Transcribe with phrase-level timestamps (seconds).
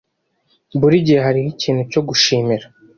[0.79, 2.65] buri gihe hariho ikintu cyo gushimira